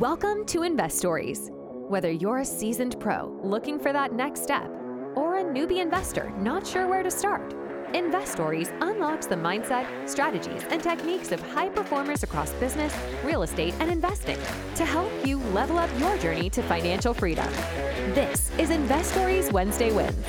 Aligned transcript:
Welcome 0.00 0.44
to 0.46 0.64
Investories. 0.64 1.50
Whether 1.88 2.10
you're 2.10 2.38
a 2.38 2.44
seasoned 2.44 2.98
pro 2.98 3.26
looking 3.44 3.78
for 3.78 3.92
that 3.92 4.12
next 4.12 4.42
step 4.42 4.68
or 5.14 5.38
a 5.38 5.44
newbie 5.44 5.80
investor 5.80 6.30
not 6.36 6.66
sure 6.66 6.88
where 6.88 7.04
to 7.04 7.10
start, 7.12 7.54
Investories 7.92 8.72
unlocks 8.80 9.26
the 9.26 9.36
mindset, 9.36 9.86
strategies, 10.08 10.64
and 10.64 10.82
techniques 10.82 11.30
of 11.30 11.40
high 11.52 11.68
performers 11.68 12.24
across 12.24 12.50
business, 12.54 12.92
real 13.22 13.44
estate, 13.44 13.72
and 13.78 13.88
investing 13.88 14.38
to 14.74 14.84
help 14.84 15.12
you 15.24 15.38
level 15.52 15.78
up 15.78 15.90
your 16.00 16.18
journey 16.18 16.50
to 16.50 16.60
financial 16.64 17.14
freedom. 17.14 17.46
This 18.14 18.50
is 18.58 18.70
Investories 18.70 19.52
Wednesday 19.52 19.92
Wins. 19.92 20.26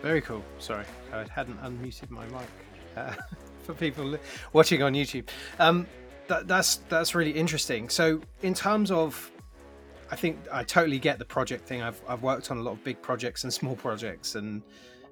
Very 0.00 0.20
cool. 0.20 0.44
Sorry, 0.60 0.84
I 1.12 1.24
hadn't 1.28 1.60
unmuted 1.60 2.10
my 2.10 2.24
mic 2.26 2.48
uh, 2.96 3.14
for 3.62 3.74
people 3.74 4.16
watching 4.52 4.82
on 4.82 4.94
YouTube. 4.94 5.28
Um, 5.58 5.86
that, 6.28 6.46
that's 6.46 6.76
that's 6.88 7.14
really 7.14 7.32
interesting. 7.32 7.88
So, 7.88 8.20
in 8.42 8.54
terms 8.54 8.90
of, 8.90 9.30
I 10.10 10.16
think 10.16 10.38
I 10.52 10.62
totally 10.62 10.98
get 10.98 11.18
the 11.18 11.24
project 11.24 11.66
thing. 11.66 11.82
I've 11.82 12.00
I've 12.08 12.22
worked 12.22 12.50
on 12.50 12.58
a 12.58 12.62
lot 12.62 12.72
of 12.72 12.84
big 12.84 13.00
projects 13.02 13.44
and 13.44 13.52
small 13.52 13.76
projects, 13.76 14.34
and 14.36 14.62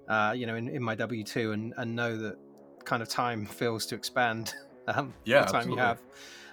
uh, 0.08 0.32
you 0.36 0.46
know, 0.46 0.56
in, 0.56 0.68
in 0.68 0.82
my 0.82 0.94
W 0.94 1.24
two, 1.24 1.52
and 1.52 1.74
and 1.76 1.94
know 1.96 2.16
that 2.16 2.36
kind 2.84 3.02
of 3.02 3.08
time 3.08 3.46
feels 3.46 3.86
to 3.86 3.94
expand. 3.94 4.54
Um, 4.88 5.12
Yeah, 5.24 5.40
the 5.40 5.52
time 5.52 5.56
absolutely. 5.56 5.82
you 5.82 5.86
have. 5.86 6.00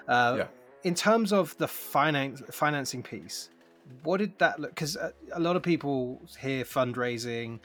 Uh, 0.10 0.36
Yeah. 0.40 0.48
In 0.84 0.94
terms 0.94 1.32
of 1.32 1.58
the 1.58 1.70
finance 1.70 2.42
financing 2.52 3.02
piece, 3.02 3.50
what 4.04 4.18
did 4.18 4.38
that 4.40 4.60
look? 4.60 4.72
Because 4.72 4.98
a, 4.98 5.14
a 5.32 5.40
lot 5.40 5.56
of 5.56 5.64
people 5.64 6.22
hear 6.42 6.66
fundraising 6.66 7.60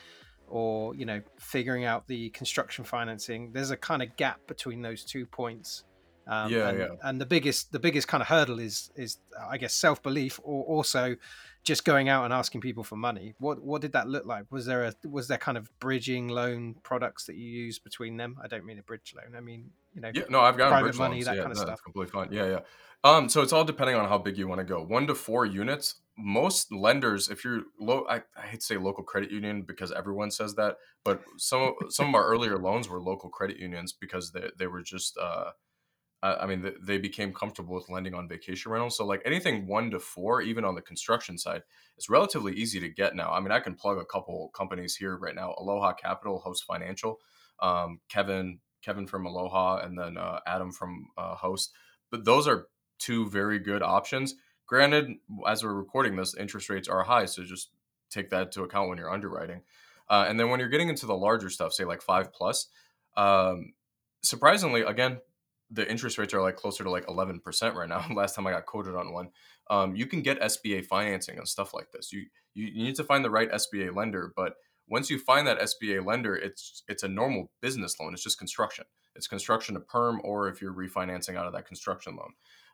or 0.51 0.95
you 0.95 1.07
know 1.07 1.21
figuring 1.39 1.85
out 1.85 2.07
the 2.09 2.29
construction 2.31 2.85
financing 2.85 3.51
there's 3.53 3.71
a 3.71 3.77
kind 3.77 4.03
of 4.03 4.15
gap 4.17 4.41
between 4.47 4.83
those 4.83 5.05
two 5.05 5.25
points 5.27 5.85
um, 6.27 6.53
Yeah, 6.53 6.69
and, 6.69 6.79
yeah. 6.79 6.89
and 7.03 7.21
the 7.21 7.27
biggest 7.27 7.73
the 7.73 7.79
biggest 7.79 8.07
kind 8.09 8.21
of 8.21 8.29
hurdle 8.29 8.59
is 8.59 8.91
is 8.97 9.19
i 9.49 9.57
guess 9.57 9.73
self-belief 9.75 10.39
or 10.43 10.65
also 10.65 11.17
just 11.63 11.85
going 11.85 12.09
out 12.09 12.25
and 12.25 12.33
asking 12.33 12.61
people 12.61 12.83
for 12.85 12.97
money 12.97 13.35
what 13.39 13.63
what 13.63 13.81
did 13.83 13.93
that 13.93 14.09
look 14.09 14.27
like 14.27 14.45
was 14.51 14.67
there 14.67 14.85
a 14.85 14.95
was 15.09 15.29
there 15.29 15.39
kind 15.39 15.59
of 15.59 15.71
bridging 15.79 16.29
loan 16.29 16.75
products 16.83 17.25
that 17.27 17.37
you 17.37 17.49
use 17.49 17.79
between 17.79 18.17
them 18.17 18.37
i 18.43 18.47
don't 18.47 18.65
mean 18.65 18.79
a 18.79 18.83
bridge 18.83 19.15
loan 19.17 19.35
i 19.37 19.41
mean 19.41 19.71
you 19.95 20.01
know 20.01 20.11
Yeah, 20.15 20.23
no, 20.31 20.41
I've 20.41 20.57
got 20.57 20.69
private 20.69 20.85
bridge 20.91 20.99
money 20.99 21.15
loans. 21.17 21.27
that 21.27 21.37
yeah, 21.37 21.43
kind 21.43 21.53
of 21.53 21.59
no, 21.59 21.65
stuff 21.65 21.83
completely 21.83 22.13
fine. 22.13 22.29
Yeah, 22.33 22.47
yeah. 22.47 22.61
Um, 23.03 23.29
so 23.29 23.43
it's 23.43 23.53
all 23.53 23.65
depending 23.65 23.97
on 23.97 24.09
how 24.09 24.19
big 24.19 24.39
you 24.39 24.47
want 24.47 24.61
to 24.61 24.65
go. 24.65 24.83
One 24.85 25.07
to 25.09 25.15
four 25.17 25.45
units. 25.47 25.97
Most 26.21 26.73
lenders, 26.73 27.29
if 27.29 27.45
you're 27.45 27.63
low, 27.79 28.07
I, 28.09 28.23
I 28.37 28.47
hate 28.47 28.61
to 28.61 28.67
say 28.67 28.77
local 28.77 29.05
credit 29.05 29.31
union 29.31 29.63
because 29.63 29.93
everyone 29.93 30.31
says 30.31 30.55
that, 30.57 30.77
but 31.05 31.23
some 31.39 31.75
some 31.89 32.09
of 32.09 32.15
our 32.15 32.27
earlier 32.27 32.59
loans 32.59 32.89
were 32.89 33.01
local 33.01 33.31
credit 33.31 33.59
unions 33.59 33.93
because 33.93 34.33
they 34.33 34.51
they 34.59 34.67
were 34.67 34.83
just. 34.83 35.17
Uh, 35.19 35.53
I 36.23 36.47
mean, 36.47 36.63
th- 36.63 36.75
they 36.83 36.99
became 36.99 37.33
comfortable 37.33 37.75
with 37.75 37.89
lending 37.89 38.13
on 38.13 38.29
vacation 38.29 38.71
rentals. 38.71 38.97
So, 38.97 39.07
like 39.07 39.23
anything 39.25 39.67
one 39.67 39.91
to 39.93 39.99
four, 39.99 40.43
even 40.43 40.67
on 40.67 40.75
the 40.75 40.83
construction 40.83 41.39
side, 41.39 41.63
it's 41.97 42.11
relatively 42.11 42.53
easy 42.55 42.79
to 42.81 42.91
get 42.91 43.17
now. 43.17 43.33
I 43.33 43.41
mean, 43.41 43.53
I 43.53 43.61
can 43.61 43.75
plug 43.75 43.97
a 43.97 44.05
couple 44.05 44.51
companies 44.55 44.97
here 44.97 45.17
right 45.17 45.35
now. 45.35 45.55
Aloha 45.57 45.95
Capital, 45.95 46.39
Host 46.39 46.65
Financial, 46.65 47.19
um, 47.61 48.01
Kevin, 48.11 48.59
Kevin 48.83 49.07
from 49.07 49.25
Aloha, 49.25 49.79
and 49.79 49.99
then 49.99 50.19
uh, 50.19 50.41
Adam 50.47 50.73
from 50.73 51.07
uh, 51.17 51.37
Host. 51.37 51.73
But 52.11 52.27
those 52.27 52.47
are 52.47 52.67
two 52.99 53.29
very 53.31 53.59
good 53.59 53.83
options. 53.83 54.35
Granted, 54.71 55.17
as 55.49 55.65
we're 55.65 55.75
recording 55.75 56.15
this, 56.15 56.37
interest 56.37 56.71
rates 56.71 56.87
are 56.87 57.03
high, 57.03 57.25
so 57.25 57.43
just 57.43 57.71
take 58.09 58.31
that 58.31 58.43
into 58.43 58.63
account 58.63 58.89
when 58.89 58.99
you're 58.99 59.13
underwriting. 59.13 59.63
Uh, 60.09 60.27
and 60.29 60.39
then 60.39 60.49
when 60.49 60.61
you're 60.61 60.69
getting 60.69 60.89
into 60.89 61.07
the 61.07 61.17
larger 61.17 61.51
stuff, 61.51 61.73
say 61.73 61.85
like 61.85 62.01
five 62.01 62.33
plus, 62.33 62.69
um, 63.17 63.73
surprisingly, 64.23 64.83
again, 64.83 65.19
the 65.73 65.91
interest 65.91 66.19
rates 66.19 66.33
are 66.35 66.41
like 66.41 66.55
closer 66.55 66.85
to 66.85 66.91
like 66.91 67.05
11% 67.09 67.75
right 67.75 67.89
now. 67.89 68.07
Last 68.15 68.37
time 68.37 68.47
I 68.47 68.53
got 68.53 68.67
quoted 68.67 68.95
on 68.95 69.13
one. 69.13 69.31
Um, 69.69 69.97
you 69.97 70.07
can 70.07 70.23
get 70.23 70.41
SBA 70.41 70.87
financing 70.87 71.37
and 71.37 71.49
stuff 71.49 71.75
like 71.75 71.91
this. 71.91 72.13
You, 72.13 72.27
you 72.55 72.85
need 72.85 72.95
to 72.95 73.05
find 73.05 73.25
the 73.25 73.31
right 73.31 73.51
SBA 73.51 73.97
lender, 73.97 74.33
but 74.37 74.55
once 74.87 75.11
you 75.11 75.19
find 75.19 75.49
that 75.49 75.59
SBA 75.59 76.07
lender, 76.07 76.37
it's 76.37 76.85
it's 76.87 77.03
a 77.03 77.09
normal 77.09 77.51
business 77.61 77.99
loan. 77.99 78.13
It's 78.13 78.23
just 78.23 78.39
construction. 78.39 78.85
It's 79.17 79.27
construction 79.27 79.75
to 79.75 79.81
perm, 79.81 80.21
or 80.23 80.49
if 80.49 80.63
you're 80.63 80.75
refinancing 80.75 81.37
out 81.37 81.47
of 81.47 81.53
that 81.55 81.67
construction 81.67 82.15
loan. 82.15 82.33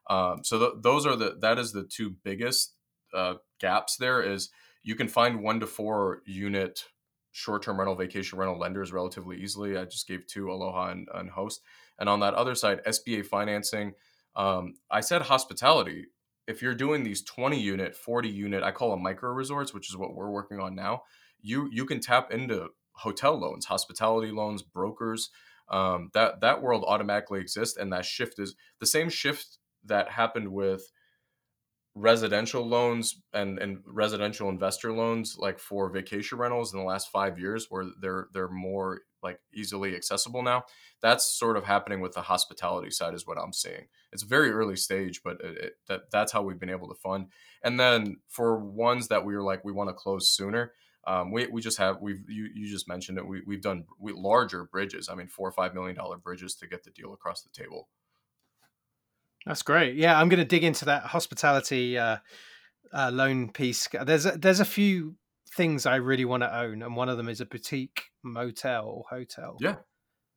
Um, 0.09 0.44
so 0.44 0.59
th- 0.59 0.83
those 0.83 1.06
are 1.06 1.17
the 1.17 1.37
that 1.41 1.59
is 1.59 1.72
the 1.72 1.84
two 1.84 2.17
biggest 2.25 2.75
uh, 3.15 3.34
gaps. 3.61 3.97
There 3.97 4.22
is 4.22 4.50
you 4.83 4.94
can 4.94 5.09
find 5.09 5.43
one 5.43 5.61
to 5.61 5.67
four 5.67 6.22
unit 6.27 6.84
short-term 7.33 7.78
rental, 7.78 7.94
vacation 7.94 8.39
rental 8.39 8.59
lenders 8.59 8.93
relatively 8.93 9.37
easily. 9.43 9.77
I 9.77 9.84
just 9.84 10.09
gave 10.09 10.27
two, 10.27 10.50
Aloha 10.50 10.91
and, 10.91 11.06
and 11.15 11.28
Host. 11.28 11.61
And 11.99 12.09
on 12.09 12.21
that 12.21 12.33
other 12.33 12.55
side, 12.55 12.81
SBA 12.87 13.27
financing. 13.27 13.93
Um, 14.34 14.75
I 14.91 15.00
said 15.00 15.22
hospitality. 15.22 16.06
If 16.47 16.62
you're 16.62 16.75
doing 16.75 17.03
these 17.03 17.22
20 17.22 17.61
unit, 17.61 17.95
40 17.95 18.28
unit, 18.28 18.62
I 18.62 18.71
call 18.71 18.91
them 18.91 19.03
micro 19.03 19.33
resorts, 19.33 19.75
which 19.75 19.91
is 19.91 19.99
what 19.99 20.15
we're 20.15 20.31
working 20.31 20.61
on 20.61 20.75
now. 20.75 21.03
You 21.43 21.69
you 21.71 21.84
can 21.84 22.00
tap 22.00 22.33
into 22.33 22.69
hotel 22.93 23.39
loans, 23.39 23.66
hospitality 23.66 24.31
loans, 24.31 24.62
brokers. 24.62 25.31
Um, 25.69 26.11
that 26.15 26.41
that 26.41 26.62
world 26.62 26.84
automatically 26.87 27.41
exists, 27.41 27.77
and 27.77 27.93
that 27.93 28.05
shift 28.05 28.39
is 28.39 28.55
the 28.81 28.87
same 28.87 29.09
shift 29.09 29.59
that 29.86 30.10
happened 30.10 30.48
with 30.48 30.91
residential 31.97 32.66
loans 32.66 33.22
and, 33.32 33.58
and 33.58 33.78
residential 33.86 34.50
investor 34.50 34.92
loans 34.92 35.36
like 35.38 35.58
for 35.58 35.88
vacation 35.88 36.36
rentals 36.36 36.74
in 36.74 36.78
the 36.78 36.84
last 36.84 37.10
five 37.10 37.38
years 37.38 37.69
where 37.70 37.86
they're 38.02 38.28
they're 38.34 38.50
more 38.50 39.00
like 39.22 39.41
easily 39.54 39.97
accessible 39.97 40.42
now 40.42 40.62
that's 41.00 41.24
sort 41.24 41.56
of 41.56 41.64
happening 41.64 42.02
with 42.02 42.12
the 42.12 42.20
hospitality 42.20 42.91
side 42.91 43.14
is 43.14 43.26
what 43.26 43.38
i'm 43.38 43.52
seeing. 43.52 43.86
It's 44.12 44.24
very 44.24 44.50
early 44.50 44.76
stage 44.76 45.22
but 45.24 45.41
it, 45.42 45.56
it, 45.56 45.72
that 45.88 46.10
that's 46.12 46.32
how 46.32 46.42
we've 46.42 46.60
been 46.60 46.68
able 46.68 46.88
to 46.88 46.94
fund. 46.94 47.28
And 47.62 47.80
then 47.80 48.18
for 48.28 48.58
ones 48.58 49.08
that 49.08 49.24
we 49.24 49.34
were 49.34 49.42
like 49.42 49.64
we 49.64 49.72
want 49.72 49.88
to 49.88 49.94
close 49.94 50.28
sooner 50.28 50.72
um, 51.06 51.30
we, 51.30 51.47
we 51.47 51.62
just 51.62 51.78
have 51.78 52.03
we've 52.03 52.28
you, 52.28 52.48
you 52.54 52.68
just 52.68 52.88
mentioned 52.88 53.16
it 53.16 53.26
we, 53.26 53.41
we've 53.47 53.62
done 53.62 53.84
we, 53.98 54.12
larger 54.12 54.64
bridges 54.64 55.08
i 55.08 55.14
mean 55.14 55.28
four 55.28 55.48
or 55.48 55.53
five 55.53 55.72
million 55.72 55.97
dollar 55.97 56.18
bridges 56.18 56.54
to 56.56 56.66
get 56.66 56.84
the 56.84 56.91
deal 56.91 57.14
across 57.14 57.42
the 57.42 57.48
table 57.48 57.88
That's 59.47 59.62
great. 59.62 59.95
Yeah, 59.97 60.19
I'm 60.19 60.29
going 60.29 60.39
to 60.41 60.45
dig 60.45 60.65
into 60.65 60.84
that 60.87 61.05
hospitality 61.05 61.97
uh, 61.97 62.17
uh, 62.93 63.11
loan 63.12 63.51
piece. 63.53 63.89
There's 64.05 64.27
a, 64.27 64.33
there's 64.33 64.61
a 64.61 64.65
few 64.65 65.15
things 65.57 65.87
I 65.87 65.97
really 65.97 66.25
want 66.25 66.43
to 66.43 66.55
own, 66.55 66.83
and 66.83 66.97
one 66.97 67.09
of 67.09 67.17
them 67.17 67.29
is 67.29 67.41
a 67.41 67.47
boutique 67.47 68.03
motel 68.25 68.87
or 68.89 69.05
hotel. 69.09 69.57
yeah 69.61 69.77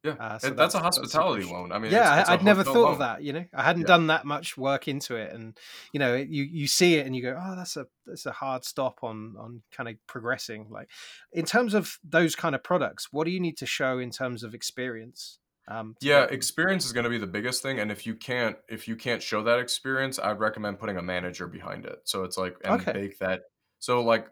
yeah 0.04 0.12
Uh, 0.14 0.38
so 0.40 0.48
And 0.50 0.58
that's, 0.58 0.76
a 0.76 0.78
that's- 0.78 0.96
that's 0.98 1.14
hospitality 1.14 1.44
loan 1.44 1.74
i 1.74 1.80
mean 1.80 1.92
yeah, 1.92 2.04
it's- 2.14 2.20
it's 2.22 2.30
a 2.30 2.34
I'd 2.34 2.44
never 2.44 2.64
thought 2.64 2.76
loan. 2.76 2.92
of 2.94 3.00
that. 3.00 3.22
You 3.24 3.34
know, 3.34 3.46
I 3.54 3.64
hadn't 3.64 3.82
Yeah. 3.82 3.88
done 3.88 4.08
that 4.08 4.24
much 4.26 4.56
work 4.58 4.88
into 4.88 5.16
it, 5.18 5.34
and 5.34 5.58
you 5.92 6.00
know, 6.00 6.16
you 6.16 6.44
you 6.44 6.68
see 6.68 6.96
it 6.96 7.06
and 7.06 7.14
you 7.16 7.22
go, 7.22 7.36
oh, 7.38 7.56
that's 7.58 7.76
a 7.76 7.88
that's 8.06 8.26
a 8.26 8.32
hard 8.32 8.64
stop 8.64 9.00
on 9.04 9.36
on 9.38 9.64
kind 9.72 9.90
of 9.90 9.96
progressing. 10.08 10.68
Like 10.70 10.90
in 11.34 11.44
terms 11.46 11.74
of 11.74 11.98
those 12.04 12.36
kind 12.36 12.56
of 12.56 12.64
products, 12.64 13.12
what 13.12 13.26
do 13.26 13.32
you 13.32 13.40
need 13.42 13.58
to 13.58 13.66
show 13.66 13.98
in 14.00 14.12
terms 14.12 14.44
of 14.44 14.54
experience? 14.54 15.40
Um, 15.70 15.96
yeah 16.02 16.24
experience 16.26 16.86
is 16.86 16.94
going 16.94 17.04
to 17.04 17.10
be 17.10 17.18
the 17.18 17.28
biggest 17.28 17.62
thing 17.62 17.80
and 17.80 17.92
if 17.92 18.06
you 18.06 18.16
can't 18.16 18.58
if 18.70 18.88
you 18.88 18.96
can't 18.96 19.22
show 19.22 19.44
that 19.44 19.60
experience 19.60 20.18
i'd 20.20 20.40
recommend 20.40 20.80
putting 20.80 20.98
a 20.98 21.02
manager 21.02 21.48
behind 21.48 21.86
it 21.86 22.00
so 22.06 22.24
it's 22.24 22.38
like 22.38 22.56
and 22.64 22.84
Okay. 22.84 22.94
bake 22.94 23.18
that 23.20 23.44
so 23.80 24.02
like 24.02 24.30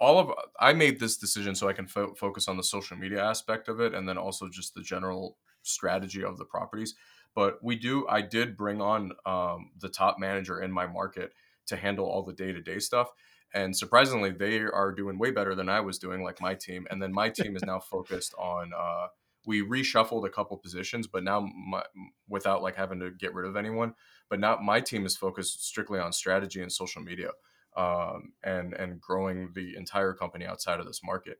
all 0.00 0.18
of 0.18 0.32
i 0.60 0.72
made 0.72 1.00
this 1.00 1.18
decision 1.18 1.54
so 1.54 1.68
i 1.68 1.72
can 1.72 1.86
fo- 1.86 2.14
focus 2.14 2.48
on 2.48 2.56
the 2.56 2.64
social 2.64 2.96
media 2.96 3.22
aspect 3.24 3.68
of 3.68 3.80
it 3.80 3.94
and 3.94 4.08
then 4.08 4.18
also 4.18 4.48
just 4.48 4.74
the 4.74 4.82
general 4.82 5.38
strategy 5.62 6.24
of 6.24 6.38
the 6.38 6.44
properties 6.46 6.94
but 7.34 7.62
we 7.62 7.76
do 7.76 8.06
i 8.08 8.20
did 8.22 8.56
bring 8.56 8.80
on 8.80 9.12
um, 9.26 9.72
the 9.78 9.88
top 9.88 10.18
manager 10.18 10.60
in 10.62 10.72
my 10.72 10.86
market 10.86 11.32
to 11.66 11.76
handle 11.76 12.06
all 12.06 12.22
the 12.22 12.32
day-to-day 12.32 12.78
stuff 12.78 13.10
and 13.52 13.76
surprisingly 13.76 14.30
they 14.30 14.60
are 14.60 14.92
doing 14.92 15.18
way 15.18 15.30
better 15.30 15.54
than 15.54 15.68
i 15.68 15.80
was 15.80 15.98
doing 15.98 16.22
like 16.22 16.40
my 16.40 16.54
team 16.54 16.86
and 16.90 17.02
then 17.02 17.12
my 17.12 17.28
team 17.28 17.56
is 17.56 17.64
now 17.64 17.78
focused 17.80 18.34
on 18.38 18.72
uh, 18.76 19.08
we 19.46 19.62
reshuffled 19.62 20.26
a 20.26 20.30
couple 20.30 20.56
positions, 20.58 21.06
but 21.06 21.24
now 21.24 21.40
my, 21.40 21.82
without 22.28 22.62
like 22.62 22.76
having 22.76 23.00
to 23.00 23.10
get 23.10 23.34
rid 23.34 23.46
of 23.48 23.56
anyone. 23.56 23.94
But 24.28 24.40
now 24.40 24.56
my 24.56 24.80
team 24.80 25.06
is 25.06 25.16
focused 25.16 25.66
strictly 25.66 25.98
on 25.98 26.12
strategy 26.12 26.62
and 26.62 26.72
social 26.72 27.02
media, 27.02 27.30
um, 27.76 28.32
and 28.42 28.74
and 28.74 29.00
growing 29.00 29.52
the 29.54 29.76
entire 29.76 30.12
company 30.14 30.46
outside 30.46 30.80
of 30.80 30.86
this 30.86 31.00
market. 31.02 31.38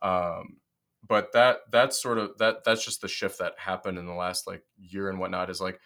Um, 0.00 0.58
but 1.06 1.32
that 1.32 1.58
that's 1.70 2.00
sort 2.00 2.18
of 2.18 2.38
that 2.38 2.64
that's 2.64 2.84
just 2.84 3.00
the 3.00 3.08
shift 3.08 3.38
that 3.38 3.58
happened 3.58 3.98
in 3.98 4.06
the 4.06 4.14
last 4.14 4.46
like 4.46 4.64
year 4.78 5.08
and 5.08 5.18
whatnot 5.18 5.50
is 5.50 5.60
like 5.60 5.80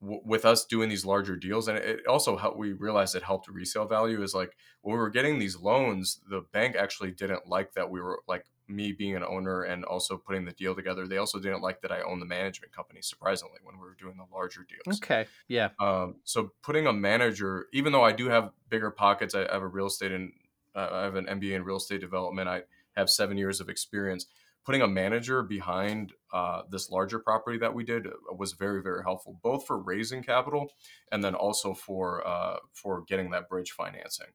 w- 0.00 0.20
with 0.24 0.44
us 0.44 0.64
doing 0.66 0.88
these 0.88 1.04
larger 1.06 1.36
deals 1.36 1.68
and 1.68 1.78
it 1.78 2.06
also 2.06 2.36
helped 2.36 2.58
we 2.58 2.72
realized 2.72 3.14
it 3.14 3.22
helped 3.22 3.48
resale 3.48 3.86
value 3.86 4.22
is 4.22 4.34
like 4.34 4.56
when 4.82 4.94
we 4.94 4.98
were 4.98 5.10
getting 5.10 5.38
these 5.38 5.56
loans 5.58 6.20
the 6.28 6.42
bank 6.52 6.76
actually 6.76 7.10
didn't 7.10 7.46
like 7.46 7.72
that 7.72 7.90
we 7.90 8.00
were 8.00 8.20
like 8.28 8.46
me 8.74 8.92
being 8.92 9.14
an 9.16 9.22
owner 9.24 9.62
and 9.62 9.84
also 9.84 10.16
putting 10.16 10.44
the 10.44 10.52
deal 10.52 10.74
together 10.74 11.06
they 11.06 11.18
also 11.18 11.38
didn't 11.38 11.60
like 11.62 11.80
that 11.82 11.92
i 11.92 12.00
own 12.02 12.18
the 12.20 12.26
management 12.26 12.72
company 12.74 13.00
surprisingly 13.02 13.58
when 13.62 13.76
we 13.76 13.82
were 13.82 13.96
doing 13.98 14.16
the 14.16 14.34
larger 14.36 14.66
deals 14.68 14.98
Okay. 15.02 15.26
Yeah. 15.48 15.70
um, 15.80 16.16
so 16.24 16.52
putting 16.62 16.86
a 16.86 16.92
manager, 16.92 17.66
even 17.72 17.92
though 17.92 18.02
I 18.04 18.12
do 18.12 18.28
have 18.28 18.50
bigger 18.68 18.90
pockets, 18.90 19.34
I 19.34 19.40
have 19.52 19.62
a 19.62 19.66
real 19.66 19.86
estate 19.86 20.12
and 20.12 20.32
uh, 20.74 20.88
I 20.92 21.02
have 21.02 21.16
an 21.16 21.26
MBA 21.26 21.54
in 21.54 21.64
real 21.64 21.76
estate 21.76 22.00
development. 22.00 22.48
I 22.48 22.62
have 22.96 23.08
seven 23.08 23.36
years 23.36 23.60
of 23.60 23.68
experience. 23.68 24.26
putting 24.64 24.82
a 24.82 24.86
manager 24.88 25.42
behind 25.42 26.12
uh, 26.32 26.62
this 26.70 26.88
larger 26.90 27.18
property 27.18 27.58
that 27.58 27.74
we 27.74 27.84
did 27.84 28.06
uh, 28.06 28.10
was 28.36 28.52
very 28.52 28.80
very 28.82 29.02
helpful 29.02 29.38
both 29.42 29.66
for 29.66 29.78
raising 29.78 30.22
capital 30.22 30.70
and 31.10 31.22
then 31.24 31.34
also 31.34 31.74
for 31.74 32.26
uh, 32.26 32.56
for 32.72 33.02
getting 33.08 33.30
that 33.30 33.48
bridge 33.48 33.72
financing 33.72 34.28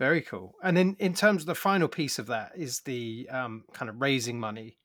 very 0.00 0.22
cool. 0.22 0.54
And 0.62 0.74
then 0.74 0.96
in 0.98 1.12
terms 1.12 1.42
of 1.42 1.46
the 1.46 1.54
final 1.54 1.86
piece 1.86 2.18
of 2.18 2.26
that 2.28 2.52
is 2.56 2.80
the 2.80 3.28
um, 3.30 3.64
kind 3.74 3.90
of 3.90 4.00
raising 4.00 4.40
money 4.40 4.78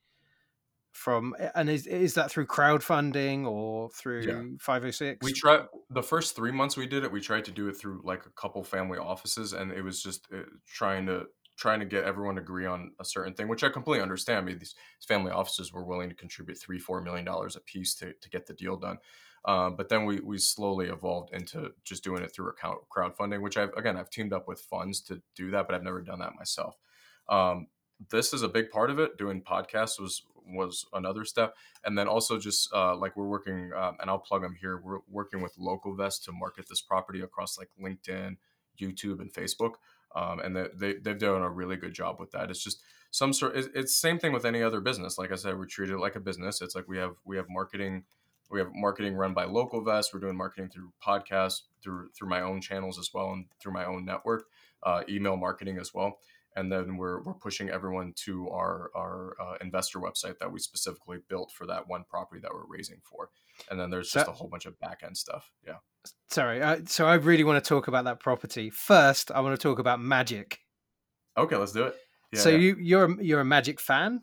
from 0.91 1.35
and 1.56 1.69
is 1.69 1.88
is 1.88 2.13
that 2.13 2.31
through 2.31 2.45
crowdfunding 2.45 3.45
or 3.45 3.89
through 3.89 4.21
yeah. 4.21 4.41
506 4.62 5.25
we 5.25 5.33
tried 5.33 5.65
the 5.89 6.01
first 6.01 6.38
three 6.38 6.53
months 6.53 6.77
we 6.77 6.88
did 6.88 7.03
it 7.03 7.12
we 7.12 7.19
tried 7.19 7.44
to 7.44 7.51
do 7.51 7.67
it 7.67 7.73
through 7.73 8.00
like 8.06 8.25
a 8.25 8.29
couple 8.29 8.63
family 8.63 8.97
offices 8.97 9.51
and 9.51 9.73
it 9.73 9.81
was 9.81 10.01
just 10.01 10.25
uh, 10.33 10.44
trying 10.65 11.06
to 11.06 11.25
trying 11.57 11.81
to 11.81 11.85
get 11.85 12.06
everyone 12.06 12.35
to 12.35 12.41
agree 12.41 12.65
on 12.65 12.91
a 13.01 13.03
certain 13.03 13.33
thing 13.33 13.50
which 13.50 13.62
i 13.62 13.67
completely 13.67 14.01
understand 14.01 14.39
i 14.39 14.41
mean 14.41 14.57
these 14.57 14.73
family 15.06 15.33
offices 15.33 15.73
were 15.73 15.83
willing 15.83 16.07
to 16.07 16.15
contribute 16.15 16.57
three 16.57 16.79
four 16.79 17.01
million 17.01 17.25
dollars 17.25 17.57
a 17.57 17.59
piece 17.59 17.94
to, 17.94 18.13
to 18.21 18.29
get 18.29 18.47
the 18.47 18.53
deal 18.53 18.77
done 18.77 18.97
um, 19.45 19.75
but 19.75 19.89
then 19.89 20.06
we 20.06 20.19
we 20.19 20.38
slowly 20.38 20.88
evolved 20.88 21.33
into 21.33 21.71
just 21.83 22.03
doing 22.03 22.24
it 22.24 22.33
through 22.33 22.50
account 22.50 22.80
crowdfunding 22.95 23.42
which 23.42 23.57
i've 23.57 23.74
again 23.77 23.97
i've 23.97 24.09
teamed 24.09 24.33
up 24.33 24.47
with 24.47 24.59
funds 24.59 25.01
to 25.01 25.21
do 25.36 25.51
that 25.51 25.68
but 25.68 25.75
i've 25.75 25.83
never 25.83 26.01
done 26.01 26.19
that 26.19 26.36
myself 26.36 26.77
um, 27.30 27.68
this 28.12 28.33
is 28.33 28.42
a 28.42 28.50
big 28.50 28.69
part 28.69 28.89
of 28.89 29.00
it 29.00 29.18
doing 29.18 29.42
podcasts 29.42 30.00
was 30.00 30.24
was 30.47 30.86
another 30.94 31.25
step. 31.25 31.56
And 31.83 31.97
then 31.97 32.07
also 32.07 32.38
just 32.38 32.74
uh, 32.74 32.95
like 32.95 33.15
we're 33.15 33.27
working, 33.27 33.71
um, 33.75 33.97
and 34.00 34.09
I'll 34.09 34.19
plug 34.19 34.42
them 34.42 34.56
here. 34.59 34.77
We're 34.77 35.00
working 35.09 35.42
with 35.42 35.57
LocalVest 35.57 36.24
to 36.25 36.31
market 36.31 36.68
this 36.69 36.81
property 36.81 37.21
across 37.21 37.57
like 37.57 37.69
LinkedIn, 37.81 38.38
YouTube, 38.80 39.19
and 39.19 39.33
Facebook. 39.33 39.74
Um, 40.15 40.39
and 40.39 40.56
they, 40.56 40.68
they 40.74 40.94
they've 40.94 41.18
done 41.18 41.41
a 41.41 41.50
really 41.50 41.75
good 41.75 41.94
job 41.94 42.19
with 42.19 42.31
that. 42.31 42.50
It's 42.50 42.63
just 42.63 42.81
some 43.12 43.33
sort. 43.33 43.56
It's, 43.57 43.68
it's 43.74 43.95
same 43.95 44.18
thing 44.19 44.31
with 44.31 44.45
any 44.45 44.62
other 44.62 44.80
business. 44.80 45.18
Like 45.18 45.31
I 45.31 45.36
said, 45.36 45.57
we 45.57 45.65
treat 45.65 45.89
it 45.89 45.98
like 45.98 46.15
a 46.15 46.21
business. 46.21 46.62
It's 46.62 46.75
like 46.75 46.88
we 46.88 46.98
have 46.98 47.15
we 47.25 47.38
have 47.38 47.48
marketing. 47.50 48.03
We 48.50 48.59
have 48.59 48.69
marketing 48.74 49.15
run 49.15 49.33
by 49.33 49.45
local 49.45 49.83
LocalVest. 49.83 50.13
We're 50.13 50.19
doing 50.19 50.38
marketing 50.38 50.69
through 50.69 50.92
podcasts, 51.06 51.62
through 51.83 52.09
through 52.18 52.30
my 52.30 52.42
own 52.42 52.62
channels 52.62 53.00
as 53.00 53.09
well, 53.13 53.31
and 53.31 53.45
through 53.59 53.74
my 53.74 53.86
own 53.86 54.06
network, 54.06 54.45
uh, 54.83 55.01
email 55.09 55.36
marketing 55.36 55.77
as 55.80 55.94
well. 55.94 56.19
And 56.56 56.71
then 56.71 56.95
we're, 56.95 57.21
we're 57.21 57.33
pushing 57.33 57.69
everyone 57.69 58.13
to 58.25 58.50
our, 58.50 58.89
our 58.95 59.36
uh, 59.42 59.56
investor 59.59 60.00
website 60.00 60.39
that 60.39 60.51
we 60.51 60.59
specifically 60.59 61.18
built 61.27 61.51
for 61.51 61.68
that 61.68 61.88
one 61.88 62.06
property 62.09 62.39
that 62.42 62.51
we're 62.53 62.65
raising 62.68 63.01
for. 63.03 63.30
And 63.69 63.80
then 63.80 63.89
there's 63.89 64.09
just 64.09 64.25
so, 64.25 64.31
a 64.31 64.36
whole 64.36 64.48
bunch 64.48 64.65
of 64.65 64.80
back 64.80 65.01
end 65.06 65.18
stuff. 65.18 65.51
Yeah. 65.65 65.75
Sorry 66.30 66.62
uh, 66.62 66.81
so 66.86 67.07
i 67.07 67.15
really 67.15 67.44
want 67.44 67.63
to 67.63 67.68
talk 67.68 67.88
about 67.88 68.06
that 68.06 68.19
property. 68.19 68.69
First 68.69 69.31
i 69.31 69.39
want 69.39 69.59
to 69.59 69.62
talk 69.62 69.80
about 69.80 70.00
magic. 70.00 70.59
Okay 71.38 71.56
let's 71.56 71.71
do 71.71 71.86
it. 71.86 71.95
Yeah, 72.31 72.39
so 72.39 72.50
yeah. 72.50 72.57
you 72.57 72.75
you're 72.80 73.21
you're 73.21 73.39
a 73.41 73.45
magic 73.45 73.81
fan 73.81 74.21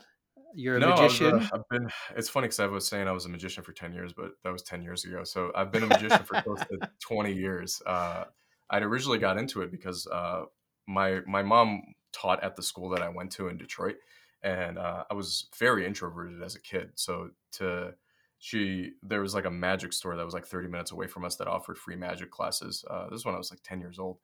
you're 0.53 0.77
a 0.77 0.79
no, 0.79 0.89
magician. 0.89 1.35
I've, 1.35 1.43
uh, 1.43 1.49
I've, 1.55 1.69
been. 1.69 1.89
It's 2.15 2.29
funny 2.29 2.45
because 2.45 2.59
I 2.59 2.67
was 2.67 2.87
saying 2.87 3.07
I 3.07 3.11
was 3.11 3.25
a 3.25 3.29
magician 3.29 3.63
for 3.63 3.71
ten 3.71 3.93
years, 3.93 4.13
but 4.13 4.31
that 4.43 4.51
was 4.51 4.61
ten 4.61 4.81
years 4.81 5.05
ago. 5.05 5.23
So 5.23 5.51
I've 5.55 5.71
been 5.71 5.83
a 5.83 5.87
magician 5.87 6.23
for 6.23 6.41
close 6.41 6.59
to 6.59 6.89
twenty 6.99 7.33
years. 7.33 7.81
Uh, 7.85 8.25
I'd 8.69 8.83
originally 8.83 9.19
got 9.19 9.37
into 9.37 9.61
it 9.61 9.71
because 9.71 10.07
uh, 10.07 10.43
my 10.87 11.21
my 11.27 11.43
mom 11.43 11.81
taught 12.11 12.43
at 12.43 12.55
the 12.55 12.63
school 12.63 12.89
that 12.89 13.01
I 13.01 13.09
went 13.09 13.31
to 13.33 13.47
in 13.47 13.57
Detroit, 13.57 13.95
and 14.41 14.77
uh, 14.77 15.03
I 15.09 15.13
was 15.13 15.47
very 15.57 15.85
introverted 15.85 16.41
as 16.41 16.55
a 16.55 16.61
kid. 16.61 16.91
So 16.95 17.31
to 17.53 17.93
she 18.39 18.91
there 19.01 19.21
was 19.21 19.33
like 19.33 19.45
a 19.45 19.51
magic 19.51 19.93
store 19.93 20.17
that 20.17 20.25
was 20.25 20.33
like 20.33 20.45
30 20.45 20.67
minutes 20.67 20.91
away 20.91 21.07
from 21.07 21.23
us 21.23 21.37
that 21.37 21.47
offered 21.47 21.77
free 21.77 21.95
magic 21.95 22.29
classes. 22.29 22.83
Uh, 22.89 23.09
this 23.09 23.19
is 23.19 23.25
when 23.25 23.35
I 23.35 23.37
was 23.37 23.51
like 23.51 23.61
10 23.63 23.79
years 23.79 23.99
old. 23.99 24.17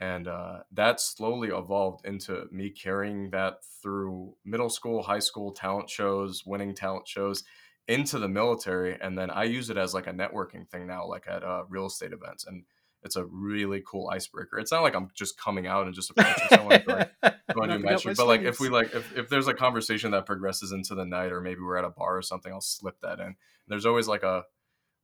And 0.00 0.28
uh, 0.28 0.58
that 0.72 1.00
slowly 1.00 1.48
evolved 1.48 2.06
into 2.06 2.44
me 2.52 2.70
carrying 2.70 3.30
that 3.30 3.64
through 3.82 4.34
middle 4.44 4.70
school, 4.70 5.02
high 5.02 5.18
school 5.18 5.52
talent 5.52 5.90
shows, 5.90 6.44
winning 6.46 6.74
talent 6.74 7.08
shows 7.08 7.42
into 7.88 8.18
the 8.18 8.28
military. 8.28 8.96
And 9.00 9.18
then 9.18 9.30
I 9.30 9.44
use 9.44 9.70
it 9.70 9.76
as 9.76 9.94
like 9.94 10.06
a 10.06 10.12
networking 10.12 10.68
thing 10.68 10.86
now, 10.86 11.06
like 11.06 11.24
at 11.28 11.42
uh, 11.42 11.64
real 11.68 11.86
estate 11.86 12.12
events. 12.12 12.46
And 12.46 12.64
it's 13.02 13.16
a 13.16 13.24
really 13.24 13.82
cool 13.86 14.08
icebreaker. 14.08 14.58
It's 14.58 14.72
not 14.72 14.82
like 14.82 14.94
I'm 14.94 15.08
just 15.14 15.38
coming 15.38 15.66
out 15.66 15.86
and 15.86 15.94
just 15.94 16.10
approaching 16.10 16.48
someone 16.48 16.82
like, 16.86 17.10
going 17.54 17.70
to 17.70 17.78
magic, 17.78 18.16
but 18.16 18.26
like 18.26 18.42
if 18.42 18.60
we 18.60 18.68
like 18.68 18.94
if, 18.94 19.16
if 19.16 19.28
there's 19.28 19.48
a 19.48 19.54
conversation 19.54 20.10
that 20.12 20.26
progresses 20.26 20.72
into 20.72 20.94
the 20.94 21.04
night 21.04 21.32
or 21.32 21.40
maybe 21.40 21.60
we're 21.60 21.76
at 21.76 21.84
a 21.84 21.90
bar 21.90 22.16
or 22.16 22.22
something, 22.22 22.52
I'll 22.52 22.60
slip 22.60 23.00
that 23.02 23.20
in. 23.20 23.36
There's 23.68 23.86
always 23.86 24.08
like 24.08 24.22
a 24.22 24.44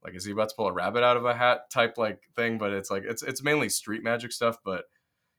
like 0.05 0.15
is 0.15 0.23
he 0.23 0.31
about 0.31 0.49
to 0.49 0.55
pull 0.55 0.67
a 0.67 0.73
rabbit 0.73 1.03
out 1.03 1.17
of 1.17 1.25
a 1.25 1.33
hat 1.33 1.69
type 1.71 1.97
like 1.97 2.21
thing, 2.35 2.57
but 2.57 2.71
it's 2.71 2.91
like 2.91 3.03
it's 3.05 3.23
it's 3.23 3.43
mainly 3.43 3.69
street 3.69 4.03
magic 4.03 4.31
stuff, 4.31 4.57
but 4.63 4.85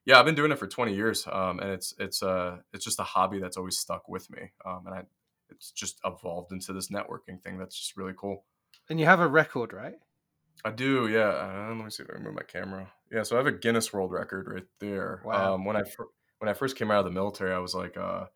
yeah, 0.05 0.19
I've 0.19 0.25
been 0.25 0.35
doing 0.35 0.53
it 0.53 0.59
for 0.59 0.67
20 0.67 0.95
years, 0.95 1.27
um, 1.31 1.61
and 1.61 1.71
it's 1.71 1.95
it's 1.99 2.23
uh 2.23 2.59
it's 2.73 2.85
just 2.85 3.01
a 3.01 3.05
hobby 3.05 3.39
that's 3.39 3.57
always 3.57 3.79
stuck 3.79 4.09
with 4.09 4.29
me, 4.31 4.51
um, 4.65 4.83
and 4.87 4.95
I 4.95 5.03
it's 5.51 5.71
just 5.71 6.01
evolved 6.05 6.53
into 6.53 6.73
this 6.73 6.89
networking 6.89 7.41
thing 7.43 7.59
that's 7.59 7.77
just 7.79 7.97
really 7.97 8.15
cool. 8.17 8.45
And 8.91 8.99
you 8.99 9.07
have 9.07 9.21
a 9.21 9.29
record, 9.29 9.73
right? 9.73 9.95
I 10.65 10.71
do, 10.71 11.09
yeah. 11.09 11.29
Uh, 11.29 11.67
let 11.69 11.85
me 11.85 11.91
see 11.91 12.03
if 12.03 12.11
I 12.11 12.15
can 12.15 12.25
move 12.25 12.35
my 12.35 12.43
camera. 12.43 12.91
Yeah, 13.13 13.23
so 13.23 13.37
I 13.37 13.39
have 13.39 13.47
a 13.47 13.53
Guinness 13.53 13.93
World 13.93 14.11
Record 14.11 14.49
right 14.49 14.67
there. 14.81 15.23
Wow. 15.25 15.55
Um, 15.55 15.65
when 15.65 15.77
I 15.77 15.85
when 16.39 16.49
I 16.49 16.55
first 16.55 16.77
came 16.77 16.91
out 16.91 16.99
of 16.99 17.05
the 17.05 17.11
military, 17.11 17.53
I 17.53 17.59
was 17.59 17.75
like, 17.75 17.97
uh, 17.97 18.27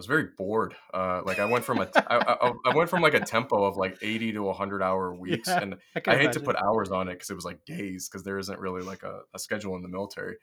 was 0.00 0.06
very 0.06 0.28
bored. 0.36 0.74
Uh, 0.94 1.20
like 1.24 1.38
I 1.38 1.44
went 1.44 1.64
from 1.64 1.78
a 1.78 1.86
t- 1.86 1.92
I, 1.94 2.16
I, 2.16 2.52
I 2.66 2.74
went 2.74 2.88
from 2.88 3.02
like 3.02 3.14
a 3.14 3.20
tempo 3.20 3.64
of 3.64 3.76
like 3.76 3.98
eighty 4.02 4.32
to 4.32 4.50
hundred 4.52 4.82
hour 4.82 5.14
weeks, 5.14 5.48
yeah, 5.48 5.60
and 5.60 5.74
I, 5.94 6.00
I 6.06 6.14
hate 6.16 6.22
imagine. 6.22 6.32
to 6.32 6.40
put 6.40 6.56
hours 6.56 6.90
on 6.90 7.08
it 7.08 7.14
because 7.14 7.30
it 7.30 7.34
was 7.34 7.44
like 7.44 7.64
days 7.66 8.08
because 8.08 8.24
there 8.24 8.38
isn't 8.38 8.58
really 8.58 8.82
like 8.82 9.02
a, 9.02 9.20
a 9.34 9.38
schedule 9.38 9.76
in 9.76 9.82
the 9.82 9.88
military. 9.88 10.36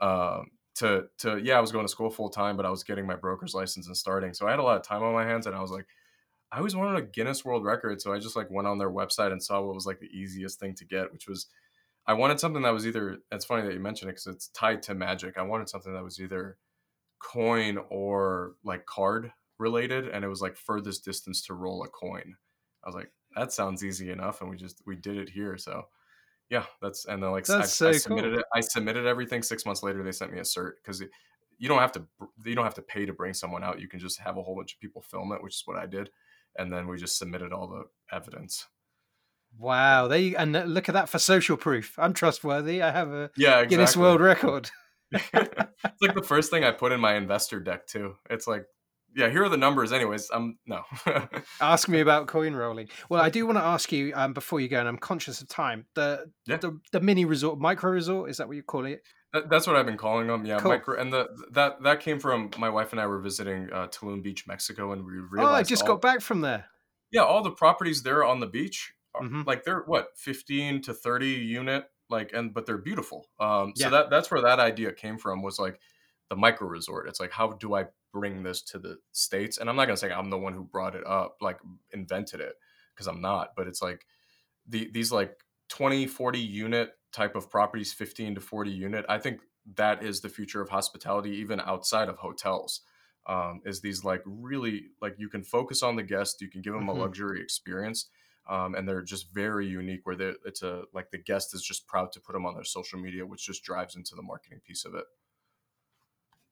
Um, 0.00 0.50
to 0.76 1.06
to 1.18 1.38
yeah, 1.38 1.58
I 1.58 1.60
was 1.60 1.72
going 1.72 1.84
to 1.84 1.90
school 1.90 2.08
full 2.08 2.30
time, 2.30 2.56
but 2.56 2.64
I 2.64 2.70
was 2.70 2.84
getting 2.84 3.06
my 3.06 3.16
broker's 3.16 3.54
license 3.54 3.86
and 3.86 3.96
starting, 3.96 4.32
so 4.32 4.46
I 4.46 4.50
had 4.50 4.60
a 4.60 4.62
lot 4.62 4.76
of 4.76 4.82
time 4.82 5.02
on 5.02 5.12
my 5.12 5.24
hands, 5.24 5.46
and 5.46 5.56
I 5.56 5.60
was 5.60 5.70
like, 5.70 5.86
I 6.52 6.58
always 6.58 6.76
wanted 6.76 6.98
a 6.98 7.06
Guinness 7.06 7.44
World 7.44 7.64
Record, 7.64 8.00
so 8.00 8.12
I 8.12 8.18
just 8.18 8.36
like 8.36 8.50
went 8.50 8.68
on 8.68 8.78
their 8.78 8.90
website 8.90 9.32
and 9.32 9.42
saw 9.42 9.60
what 9.60 9.74
was 9.74 9.86
like 9.86 10.00
the 10.00 10.16
easiest 10.16 10.60
thing 10.60 10.74
to 10.76 10.84
get, 10.84 11.12
which 11.12 11.26
was 11.26 11.46
I 12.06 12.14
wanted 12.14 12.40
something 12.40 12.62
that 12.62 12.72
was 12.72 12.86
either. 12.86 13.18
It's 13.32 13.44
funny 13.44 13.66
that 13.66 13.74
you 13.74 13.80
mentioned 13.80 14.08
it 14.08 14.14
because 14.14 14.28
it's 14.28 14.48
tied 14.48 14.82
to 14.84 14.94
magic. 14.94 15.36
I 15.36 15.42
wanted 15.42 15.68
something 15.68 15.92
that 15.92 16.04
was 16.04 16.20
either 16.20 16.56
coin 17.20 17.78
or 17.90 18.54
like 18.64 18.86
card 18.86 19.32
related, 19.58 20.08
and 20.08 20.24
it 20.24 20.28
was 20.28 20.40
like 20.40 20.56
furthest 20.56 21.04
distance 21.04 21.42
to 21.46 21.54
roll 21.54 21.84
a 21.84 21.88
coin. 21.88 22.34
I 22.84 22.88
was 22.88 22.94
like, 22.94 23.12
that 23.36 23.52
sounds 23.52 23.84
easy 23.84 24.10
enough, 24.10 24.40
and 24.40 24.50
we 24.50 24.56
just 24.56 24.82
we 24.86 24.96
did 24.96 25.16
it 25.16 25.28
here. 25.28 25.56
So 25.56 25.86
yeah, 26.48 26.64
that's 26.82 27.04
and 27.04 27.22
then 27.22 27.30
like 27.30 27.48
I, 27.48 27.62
so 27.62 27.90
I 27.90 27.92
submitted 27.92 28.32
cool. 28.32 28.40
it. 28.40 28.46
I 28.54 28.60
submitted 28.60 29.06
everything. 29.06 29.42
Six 29.42 29.64
months 29.64 29.82
later, 29.82 30.02
they 30.02 30.12
sent 30.12 30.32
me 30.32 30.38
a 30.38 30.42
cert 30.42 30.72
because 30.82 31.02
you 31.58 31.68
don't 31.68 31.78
have 31.78 31.92
to 31.92 32.04
you 32.44 32.54
don't 32.54 32.64
have 32.64 32.74
to 32.74 32.82
pay 32.82 33.06
to 33.06 33.12
bring 33.12 33.34
someone 33.34 33.62
out. 33.62 33.80
You 33.80 33.88
can 33.88 34.00
just 34.00 34.18
have 34.20 34.36
a 34.36 34.42
whole 34.42 34.56
bunch 34.56 34.74
of 34.74 34.80
people 34.80 35.02
film 35.02 35.32
it, 35.32 35.42
which 35.42 35.54
is 35.54 35.62
what 35.64 35.76
I 35.76 35.86
did 35.86 36.10
and 36.56 36.72
then 36.72 36.86
we 36.86 36.96
just 36.96 37.18
submitted 37.18 37.52
all 37.52 37.66
the 37.66 37.84
evidence. 38.14 38.66
Wow, 39.58 40.08
there 40.08 40.18
you 40.18 40.36
and 40.36 40.54
uh, 40.56 40.62
look 40.62 40.88
at 40.88 40.92
that 40.92 41.08
for 41.08 41.18
social 41.18 41.56
proof. 41.56 41.98
I'm 41.98 42.12
trustworthy. 42.12 42.82
I 42.82 42.90
have 42.90 43.10
a 43.10 43.30
yeah, 43.36 43.56
exactly. 43.56 43.68
Guinness 43.68 43.96
World 43.96 44.20
Record. 44.20 44.70
it's 45.12 46.02
like 46.02 46.14
the 46.14 46.22
first 46.24 46.50
thing 46.50 46.64
I 46.64 46.70
put 46.70 46.92
in 46.92 47.00
my 47.00 47.14
investor 47.14 47.60
deck 47.60 47.86
too. 47.86 48.16
It's 48.28 48.46
like, 48.46 48.64
yeah, 49.14 49.28
here 49.28 49.42
are 49.42 49.48
the 49.48 49.56
numbers. 49.56 49.92
Anyways, 49.92 50.30
I'm 50.32 50.58
no. 50.66 50.82
ask 51.60 51.88
me 51.88 52.00
about 52.00 52.28
coin 52.28 52.54
rolling. 52.54 52.88
Well, 53.08 53.20
I 53.20 53.28
do 53.28 53.44
want 53.46 53.58
to 53.58 53.64
ask 53.64 53.90
you 53.90 54.12
um, 54.14 54.32
before 54.32 54.60
you 54.60 54.68
go, 54.68 54.78
and 54.78 54.88
I'm 54.88 54.98
conscious 54.98 55.40
of 55.40 55.48
time. 55.48 55.86
The 55.94 56.30
yeah. 56.46 56.58
the, 56.58 56.78
the 56.92 57.00
mini 57.00 57.24
resort, 57.24 57.58
micro 57.58 57.90
resort, 57.90 58.30
is 58.30 58.36
that 58.36 58.46
what 58.46 58.56
you 58.56 58.62
call 58.62 58.86
it? 58.86 59.02
That's 59.32 59.66
what 59.66 59.76
I've 59.76 59.86
been 59.86 59.96
calling 59.96 60.26
them. 60.26 60.44
Yeah, 60.44 60.58
cool. 60.58 60.72
micro, 60.72 61.00
and 61.00 61.12
the 61.12 61.28
that 61.52 61.82
that 61.82 62.00
came 62.00 62.18
from 62.18 62.50
my 62.58 62.68
wife 62.68 62.92
and 62.92 63.00
I 63.00 63.06
were 63.06 63.20
visiting 63.20 63.68
uh, 63.72 63.86
Tulum 63.86 64.22
Beach, 64.22 64.46
Mexico, 64.46 64.92
and 64.92 65.04
we 65.04 65.12
realized. 65.12 65.52
Oh, 65.52 65.54
I 65.54 65.62
just 65.62 65.82
all, 65.82 65.88
got 65.88 66.02
back 66.02 66.20
from 66.20 66.40
there. 66.40 66.66
Yeah, 67.12 67.22
all 67.22 67.42
the 67.42 67.50
properties 67.50 68.02
there 68.02 68.24
on 68.24 68.40
the 68.40 68.46
beach, 68.46 68.92
mm-hmm. 69.16 69.42
like 69.46 69.64
they're 69.64 69.84
what 69.86 70.08
fifteen 70.16 70.82
to 70.82 70.94
thirty 70.94 71.30
unit, 71.30 71.84
like, 72.10 72.32
and 72.32 72.52
but 72.52 72.66
they're 72.66 72.78
beautiful. 72.78 73.28
Um, 73.38 73.72
so 73.76 73.90
that 73.90 74.10
that's 74.10 74.30
where 74.30 74.42
that 74.42 74.60
idea 74.60 74.92
came 74.92 75.18
from. 75.18 75.42
Was 75.42 75.58
like 75.58 75.80
the 76.28 76.36
micro 76.36 76.68
resort. 76.68 77.08
It's 77.08 77.20
like 77.20 77.32
how 77.32 77.52
do 77.52 77.74
I 77.74 77.86
bring 78.12 78.42
this 78.42 78.62
to 78.62 78.78
the 78.78 78.98
states? 79.12 79.58
And 79.58 79.70
I'm 79.70 79.76
not 79.76 79.86
gonna 79.86 79.96
say 79.96 80.12
I'm 80.12 80.30
the 80.30 80.38
one 80.38 80.54
who 80.54 80.64
brought 80.64 80.94
it 80.94 81.06
up, 81.06 81.36
like 81.40 81.58
invented 81.92 82.40
it, 82.40 82.54
because 82.94 83.06
I'm 83.06 83.20
not. 83.20 83.50
But 83.56 83.66
it's 83.66 83.82
like 83.82 84.06
the 84.66 84.90
these 84.92 85.12
like 85.12 85.38
20, 85.68 86.06
40 86.06 86.38
unit 86.38 86.92
type 87.12 87.34
of 87.34 87.50
properties 87.50 87.92
15 87.92 88.36
to 88.36 88.40
40 88.40 88.70
unit 88.70 89.04
i 89.08 89.18
think 89.18 89.40
that 89.76 90.02
is 90.02 90.20
the 90.20 90.28
future 90.28 90.60
of 90.60 90.68
hospitality 90.68 91.30
even 91.30 91.60
outside 91.60 92.08
of 92.08 92.18
hotels 92.18 92.82
um, 93.26 93.60
is 93.64 93.80
these 93.80 94.04
like 94.04 94.22
really 94.24 94.86
like 95.02 95.14
you 95.18 95.28
can 95.28 95.42
focus 95.42 95.82
on 95.82 95.96
the 95.96 96.02
guest 96.02 96.40
you 96.40 96.48
can 96.48 96.62
give 96.62 96.72
them 96.72 96.86
mm-hmm. 96.86 96.98
a 96.98 97.02
luxury 97.02 97.40
experience 97.40 98.08
um, 98.48 98.74
and 98.74 98.88
they're 98.88 99.02
just 99.02 99.32
very 99.32 99.66
unique 99.66 100.00
where 100.04 100.34
it's 100.44 100.62
a 100.62 100.82
like 100.92 101.10
the 101.10 101.18
guest 101.18 101.54
is 101.54 101.62
just 101.62 101.86
proud 101.86 102.12
to 102.12 102.20
put 102.20 102.32
them 102.32 102.46
on 102.46 102.54
their 102.54 102.64
social 102.64 102.98
media 102.98 103.24
which 103.26 103.44
just 103.46 103.62
drives 103.64 103.96
into 103.96 104.14
the 104.14 104.22
marketing 104.22 104.60
piece 104.66 104.84
of 104.84 104.94
it 104.94 105.04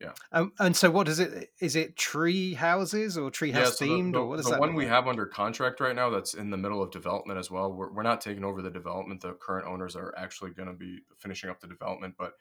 Yeah. 0.01 0.13
Um, 0.31 0.53
and 0.61 0.77
so, 0.77 0.91
what 0.91 1.09
is 1.09 1.19
it? 1.19 1.51
Is 1.61 1.75
it 1.75 1.97
tree 1.97 2.55
houses 2.55 3.19
or 3.19 3.31
tree 3.31 3.51
house 3.51 3.77
so 3.79 3.85
themed, 3.85 4.13
the, 4.13 4.21
or 4.21 4.27
what 4.29 4.39
is 4.39 4.47
the 4.47 4.53
that? 4.53 4.61
one 4.61 4.71
look 4.71 4.77
we 4.77 4.85
like? 4.85 4.93
have 4.93 5.09
under 5.09 5.27
contract 5.27 5.81
right 5.81 5.97
now 5.97 6.09
that's 6.11 6.35
in 6.35 6.51
the 6.51 6.57
middle 6.57 6.83
of 6.83 6.93
development 6.93 7.39
as 7.39 7.51
well. 7.51 7.73
We're, 7.73 7.93
we're 7.93 8.03
not 8.05 8.21
taking 8.21 8.45
over 8.45 8.63
the 8.63 8.71
development. 8.71 9.23
The 9.23 9.33
current 9.35 9.67
owners 9.67 9.97
are 9.97 10.15
actually 10.17 10.53
going 10.53 10.69
to 10.69 10.75
be 10.75 11.01
finishing 11.19 11.51
up 11.51 11.61
the 11.61 11.67
development. 11.67 12.15
But 12.17 12.35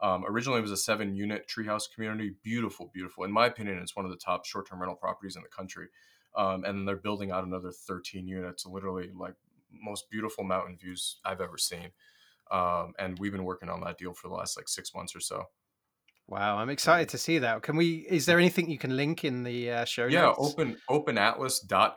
um, 0.00 0.24
originally, 0.26 0.58
it 0.58 0.62
was 0.62 0.72
a 0.72 0.76
seven 0.76 1.14
unit 1.14 1.46
treehouse 1.48 1.84
community. 1.92 2.34
Beautiful, 2.42 2.90
beautiful. 2.92 3.22
In 3.22 3.30
my 3.30 3.46
opinion, 3.46 3.78
it's 3.78 3.94
one 3.94 4.04
of 4.04 4.10
the 4.10 4.16
top 4.18 4.44
short 4.44 4.68
term 4.68 4.80
rental 4.80 4.96
properties 4.96 5.36
in 5.36 5.42
the 5.42 5.48
country. 5.48 5.86
Um, 6.36 6.64
and 6.64 6.86
they're 6.86 6.96
building 6.96 7.30
out 7.30 7.44
another 7.44 7.70
13 7.70 8.26
units, 8.26 8.66
literally 8.66 9.10
like 9.14 9.34
most 9.70 10.10
beautiful 10.10 10.44
mountain 10.44 10.76
views 10.76 11.20
I've 11.24 11.40
ever 11.40 11.58
seen. 11.58 11.90
Um, 12.50 12.92
and 12.98 13.18
we've 13.18 13.32
been 13.32 13.44
working 13.44 13.68
on 13.68 13.80
that 13.82 13.98
deal 13.98 14.14
for 14.14 14.28
the 14.28 14.34
last 14.34 14.56
like 14.56 14.68
six 14.68 14.94
months 14.94 15.14
or 15.14 15.20
so. 15.20 15.44
Wow, 16.26 16.56
I'm 16.56 16.70
excited 16.70 17.10
to 17.10 17.18
see 17.18 17.38
that. 17.40 17.62
Can 17.62 17.76
we? 17.76 18.06
Is 18.08 18.24
there 18.24 18.38
anything 18.38 18.70
you 18.70 18.78
can 18.78 18.96
link 18.96 19.24
in 19.24 19.42
the 19.42 19.70
uh, 19.70 19.84
show 19.84 20.06
yeah 20.06 20.22
notes? 20.22 20.38
open 20.40 20.76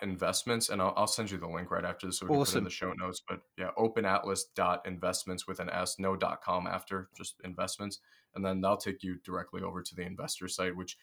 investments 0.01 0.67
and 0.67 0.81
I'll, 0.81 0.93
I'll 0.97 1.07
send 1.07 1.31
you 1.31 1.37
the 1.37 1.47
link 1.47 1.71
right 1.71 1.85
after 1.85 2.07
this 2.07 2.19
so 2.19 2.25
we 2.25 2.29
can 2.31 2.35
put 2.35 2.41
Awesome. 2.41 2.57
in 2.59 2.63
the 2.65 2.69
show 2.69 2.91
notes 2.91 3.21
but 3.25 3.39
yeah 3.57 3.69
openatlas 3.77 4.41
dot 4.53 4.85
investments 4.85 5.47
with 5.47 5.61
an 5.61 5.69
s 5.69 5.95
no 5.97 6.17
dot 6.17 6.41
com 6.41 6.67
after 6.67 7.07
just 7.15 7.35
investments 7.45 7.99
and 8.35 8.43
then 8.43 8.59
that'll 8.59 8.75
take 8.75 9.01
you 9.01 9.15
directly 9.23 9.61
over 9.61 9.81
to 9.81 9.95
the 9.95 10.01
investor 10.01 10.49
site 10.49 10.75
which 10.75 10.97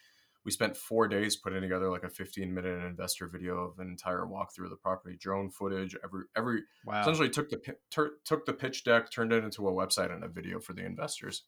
we 0.45 0.51
spent 0.51 0.77
four 0.77 1.07
days 1.07 1.35
putting 1.35 1.61
together 1.61 1.89
like 1.89 2.03
a 2.03 2.09
15 2.09 2.53
minute 2.53 2.85
investor 2.85 3.27
video 3.27 3.57
of 3.57 3.79
an 3.79 3.87
entire 3.89 4.21
walkthrough 4.25 4.65
of 4.65 4.69
the 4.69 4.75
property 4.77 5.17
drone 5.19 5.49
footage 5.49 5.95
every 6.03 6.23
every 6.35 6.61
Wow. 6.85 7.01
essentially 7.01 7.29
took 7.29 7.49
the 7.49 7.59
tur- 7.91 8.17
took 8.23 8.45
the 8.45 8.53
pitch 8.53 8.83
deck 8.83 9.11
turned 9.11 9.33
it 9.33 9.43
into 9.43 9.67
a 9.67 9.71
website 9.73 10.13
and 10.13 10.23
a 10.23 10.29
video 10.29 10.59
for 10.59 10.73
the 10.73 10.85
investors 10.85 11.43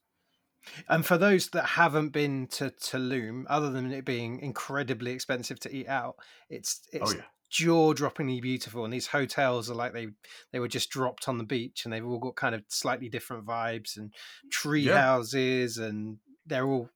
And 0.90 1.06
for 1.06 1.18
those 1.18 1.50
that 1.52 1.66
haven't 1.66 2.10
been 2.10 2.48
to 2.48 2.70
Tulum, 2.72 3.46
other 3.48 3.70
than 3.70 3.92
it 3.92 4.06
being 4.06 4.40
incredibly 4.40 5.12
expensive 5.12 5.60
to 5.62 5.74
eat 5.74 5.88
out, 5.88 6.16
it's 6.50 6.82
oh, 6.94 6.98
it's 6.98 7.14
oh 7.14 7.16
yeah 7.18 7.24
jaw-droppingly 7.50 8.42
beautiful. 8.42 8.84
And 8.84 8.94
these 8.94 9.08
hotels 9.08 9.70
are 9.72 9.76
like 9.76 9.94
they 9.94 10.08
they 10.52 10.60
were 10.60 10.68
just 10.68 10.90
dropped 10.90 11.30
on 11.30 11.38
the 11.38 11.46
beach, 11.46 11.86
and 11.86 11.94
they've 11.94 12.06
all 12.06 12.20
got 12.20 12.36
kind 12.36 12.54
of 12.54 12.64
slightly 12.68 13.08
different 13.08 13.46
vibes 13.46 13.96
and 13.96 14.14
tree 14.52 14.82
Yeah. 14.82 15.00
houses, 15.02 15.78
and 15.78 16.18
they're 16.46 16.68
all 16.68 16.90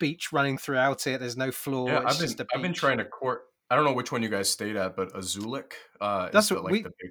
beach 0.00 0.32
running 0.32 0.58
throughout 0.58 1.06
it. 1.06 1.20
There's 1.20 1.36
no 1.36 1.52
floor. 1.52 1.88
Yeah, 1.90 2.02
I've 2.04 2.18
been 2.18 2.46
I've 2.52 2.62
been 2.62 2.72
trying 2.74 2.98
to 2.98 3.04
court. 3.04 3.42
I 3.70 3.76
don't 3.76 3.84
know 3.84 3.92
which 3.92 4.10
one 4.10 4.20
you 4.24 4.28
guys 4.28 4.50
stayed 4.50 4.74
at, 4.74 4.96
but 4.96 5.12
Azulik. 5.14 5.72
Uh, 6.00 6.24
is 6.26 6.32
That's 6.32 6.48
the, 6.48 6.54
what 6.56 6.64
like 6.64 6.72
we- 6.72 6.82
the 6.82 6.90
big. 7.00 7.10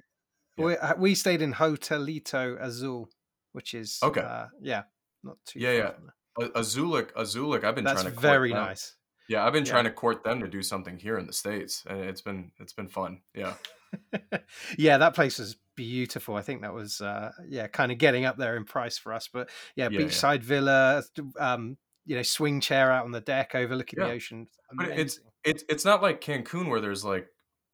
yeah. 0.58 0.64
We, 0.66 0.76
uh, 0.76 0.94
we 0.98 1.14
stayed 1.14 1.40
in 1.40 1.54
Hotelito 1.54 2.60
Azul, 2.60 3.08
which 3.52 3.72
is 3.72 3.98
Okay. 4.02 4.20
uh, 4.20 4.48
yeah, 4.60 4.82
not 5.24 5.38
too 5.46 5.58
Yeah, 5.60 5.72
yeah. 5.72 5.90
from 5.92 6.10
there. 6.38 6.48
A- 6.48 6.60
Azulik, 6.60 7.12
Azulik. 7.14 7.64
I've 7.64 7.74
been 7.74 7.84
That's 7.84 8.02
trying 8.02 8.12
to 8.14 8.20
court 8.20 8.22
very 8.32 8.50
them. 8.52 8.58
nice. 8.62 8.94
Yeah, 9.30 9.46
I've 9.46 9.52
been 9.54 9.64
Yeah. 9.64 9.70
trying 9.72 9.84
to 9.84 9.90
court 9.92 10.22
them 10.22 10.40
to 10.40 10.48
do 10.48 10.62
something 10.62 10.98
here 10.98 11.16
in 11.16 11.26
the 11.26 11.32
states, 11.32 11.84
and 11.88 12.00
it's 12.00 12.20
been 12.20 12.52
it's 12.58 12.72
been 12.74 12.88
fun. 12.88 13.22
Yeah, 13.34 13.54
yeah, 14.78 14.98
that 14.98 15.14
place 15.14 15.38
was 15.38 15.56
beautiful. 15.76 16.34
I 16.34 16.42
think 16.42 16.62
that 16.62 16.74
was 16.74 17.00
uh 17.00 17.30
yeah, 17.48 17.68
kind 17.68 17.90
of 17.92 17.98
getting 17.98 18.24
up 18.24 18.36
there 18.36 18.56
in 18.56 18.64
price 18.64 18.98
for 18.98 19.12
us. 19.12 19.28
But 19.32 19.48
yeah, 19.76 19.88
Yeah, 19.90 20.00
yeah. 20.00 20.06
beachside 20.06 20.42
villa, 20.42 21.02
um, 21.38 21.76
you 22.06 22.16
know, 22.16 22.22
swing 22.22 22.60
chair 22.60 22.90
out 22.90 23.04
on 23.04 23.12
the 23.12 23.20
deck 23.20 23.54
overlooking 23.54 23.98
the 24.00 24.06
Yeah. 24.06 24.12
ocean. 24.12 24.48
But 24.72 24.88
it's- 24.90 25.20
it's 25.44 25.64
it's 25.68 25.84
not 25.84 26.02
like 26.02 26.20
Cancun 26.20 26.68
where 26.68 26.80
there's 26.80 27.04
like 27.04 27.28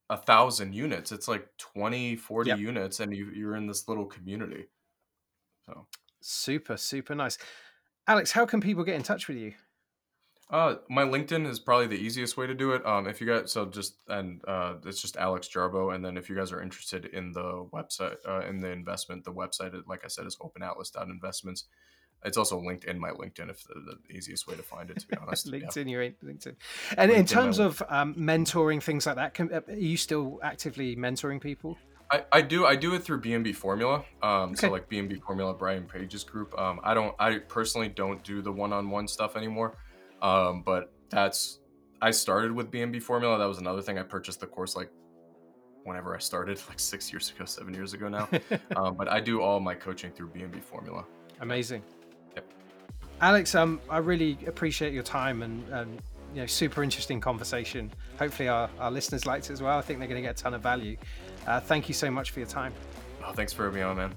a 0.09 0.17
thousand 0.17 0.73
units. 0.73 1.11
It's 1.11 1.27
like 1.27 1.49
20, 1.57 2.15
40 2.15 2.49
Yep. 2.51 2.59
units, 2.59 2.99
and 3.01 3.13
you 3.15 3.29
you're 3.31 3.55
in 3.55 3.67
this 3.67 3.87
little 3.89 4.05
community. 4.05 4.67
So, 5.65 5.87
super, 6.21 6.77
super 6.77 7.13
nice. 7.13 7.37
Alex, 8.07 8.31
how 8.31 8.45
can 8.45 8.61
people 8.61 8.83
get 8.85 8.95
in 8.95 9.03
touch 9.03 9.27
with 9.27 9.37
you? 9.37 9.53
uh, 10.49 10.75
my 10.89 11.03
LinkedIn 11.03 11.45
is 11.45 11.59
probably 11.59 11.87
the 11.87 11.97
easiest 12.01 12.37
way 12.37 12.47
to 12.47 12.53
do 12.55 12.71
it. 12.71 12.85
Um, 12.85 13.05
if 13.05 13.19
you 13.19 13.27
guys 13.27 13.51
so 13.51 13.65
just 13.65 13.97
and 14.07 14.41
uh, 14.47 14.75
it's 14.85 15.01
just 15.01 15.17
Alex 15.17 15.49
Jarbo, 15.53 15.93
and 15.93 16.05
then 16.05 16.15
if 16.15 16.29
you 16.29 16.37
guys 16.37 16.53
are 16.53 16.61
interested 16.61 17.03
in 17.07 17.33
the 17.33 17.67
website 17.73 18.15
uh, 18.25 18.47
in 18.47 18.61
the 18.61 18.69
investment, 18.69 19.25
the 19.25 19.33
website, 19.33 19.73
like 19.87 20.05
I 20.05 20.07
said, 20.07 20.25
is 20.25 20.37
openatlas.investments. 20.37 21.65
It's 22.25 22.37
also 22.37 22.59
linked 22.59 22.83
in 22.85 22.99
my 22.99 23.09
LinkedIn 23.11 23.49
if 23.49 23.63
the, 23.65 23.97
the 24.07 24.15
easiest 24.15 24.47
way 24.47 24.55
to 24.55 24.63
find 24.63 24.89
it. 24.89 24.99
To 24.99 25.07
be 25.07 25.15
honest, 25.21 25.47
Yeah. 25.47 25.59
LinkedIn, 25.59 25.89
you're 25.89 26.01
in 26.01 26.15
LinkedIn. 26.23 26.55
And 26.97 27.11
in 27.11 27.17
LinkedIn, 27.25 27.35
my 27.35 27.41
terms 27.41 27.59
of 27.59 27.83
um, 27.89 28.15
mentoring 28.15 28.81
things 28.81 29.05
like 29.05 29.15
that, 29.15 29.33
can, 29.33 29.53
uh, 29.53 29.61
are 29.67 29.73
you 29.73 29.97
still 29.97 30.39
actively 30.43 30.95
mentoring 30.95 31.39
people? 31.39 31.77
I, 32.09 32.23
I 32.31 32.41
do 32.41 32.65
I 32.65 32.77
do 32.77 32.93
it 32.95 33.03
through 33.03 33.21
BNB 33.21 33.53
Formula. 33.53 34.03
Um, 34.23 34.51
Okay. 34.51 34.55
so 34.67 34.71
like 34.71 34.89
BNB 34.89 35.21
Formula, 35.21 35.53
Brian 35.53 35.83
Page's 35.83 36.23
group. 36.23 36.57
Um, 36.57 36.79
I 36.83 36.93
don't 36.93 37.13
I 37.19 37.39
personally 37.39 37.89
don't 37.89 38.23
do 38.23 38.41
the 38.41 38.51
one-on-one 38.51 39.07
stuff 39.09 39.35
anymore. 39.35 39.75
Um, 40.21 40.63
but 40.63 40.93
that's 41.09 41.59
I 42.01 42.11
started 42.11 42.51
with 42.53 42.71
BNB 42.71 43.01
Formula. 43.03 43.37
That 43.37 43.45
was 43.45 43.57
another 43.57 43.81
thing. 43.81 43.99
I 43.99 44.03
purchased 44.03 44.39
the 44.39 44.47
course 44.47 44.75
like 44.75 44.89
whenever 45.83 46.15
I 46.15 46.19
started, 46.19 46.61
like 46.69 46.79
six 46.79 47.11
years 47.11 47.29
ago, 47.35 47.43
seven 47.45 47.73
years 47.73 47.93
ago 47.93 48.07
now. 48.07 48.29
um, 48.77 48.95
but 48.95 49.09
I 49.09 49.19
do 49.19 49.41
all 49.41 49.59
my 49.59 49.75
coaching 49.75 50.11
through 50.11 50.29
BNB 50.29 50.61
Formula. 50.63 51.03
Amazing. 51.41 51.83
Yep. 53.17 53.23
Alex, 53.23 53.55
um, 53.55 53.79
I 53.89 53.97
really 53.97 54.37
appreciate 54.47 54.93
your 54.93 55.03
time 55.03 55.41
and, 55.41 55.67
and 55.69 56.01
you 56.33 56.41
know, 56.41 56.45
super 56.45 56.83
interesting 56.83 57.19
conversation. 57.19 57.91
Hopefully, 58.19 58.47
our, 58.49 58.69
our 58.79 58.91
listeners 58.91 59.25
liked 59.25 59.49
it 59.49 59.53
as 59.53 59.61
well. 59.61 59.77
I 59.77 59.81
think 59.81 59.99
they're 59.99 60.07
going 60.07 60.21
to 60.21 60.27
get 60.27 60.39
a 60.39 60.43
ton 60.43 60.53
of 60.53 60.61
value. 60.61 60.97
Uh, 61.47 61.59
thank 61.59 61.87
you 61.87 61.93
so 61.93 62.11
much 62.11 62.31
for 62.31 62.39
your 62.39 62.49
time. 62.49 62.73
Oh, 63.25 63.31
thanks 63.31 63.53
for 63.53 63.63
having 63.65 63.79
me 63.79 63.83
on, 63.83 63.97
man. 63.97 64.13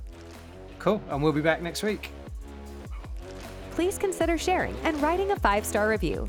Cool. 0.79 1.01
And 1.09 1.23
we'll 1.23 1.33
be 1.33 1.41
back 1.41 1.63
next 1.63 1.83
week. 1.83 2.11
please 3.73 3.97
consider 3.99 4.37
sharing 4.37 4.77
and 4.85 5.01
writing 5.01 5.31
a 5.31 5.37
five 5.37 5.65
star 5.65 5.89
review. 5.89 6.29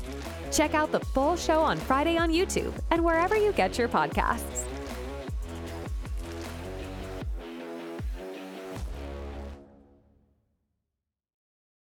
Check 0.50 0.74
out 0.74 0.92
the 0.92 1.00
full 1.00 1.36
show 1.36 1.60
on 1.60 1.76
Friday 1.78 2.16
on 2.16 2.30
YouTube 2.30 2.72
and 2.90 3.04
wherever 3.04 3.36
you 3.36 3.52
get 3.52 3.76
your 3.78 3.88
podcasts. 3.88 4.64